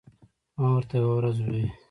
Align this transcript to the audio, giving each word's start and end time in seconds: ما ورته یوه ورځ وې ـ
ما 0.57 0.67
ورته 0.73 0.95
یوه 1.01 1.13
ورځ 1.17 1.37
وې 1.41 1.65
ـ 1.69 1.71